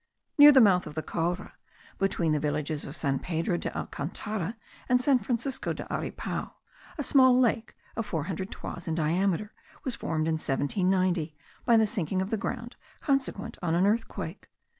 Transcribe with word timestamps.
Near 0.39 0.51
the 0.51 0.59
mouth 0.61 0.87
of 0.87 0.95
the 0.95 1.03
Caura, 1.03 1.53
between 1.99 2.31
the 2.31 2.39
villages 2.39 2.85
of 2.85 2.95
San 2.95 3.19
Pedro 3.19 3.57
de 3.57 3.71
Alcantara 3.77 4.57
and 4.89 4.99
San 4.99 5.19
Francisco 5.19 5.73
de 5.73 5.83
Aripao, 5.93 6.53
a 6.97 7.03
small 7.03 7.39
lake 7.39 7.75
of 7.95 8.07
four 8.07 8.23
hundred 8.23 8.49
toises 8.49 8.87
in 8.87 8.95
diameter 8.95 9.53
was 9.83 9.93
formed 9.93 10.27
in 10.27 10.33
1790, 10.41 11.35
by 11.65 11.77
the 11.77 11.85
sinking 11.85 12.19
of 12.19 12.31
the 12.31 12.35
ground, 12.37 12.77
consequent 12.99 13.59
on 13.61 13.75
an 13.75 13.85
earthquake. 13.85 14.49